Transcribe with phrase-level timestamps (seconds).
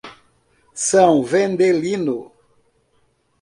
[0.73, 2.31] São Vendelino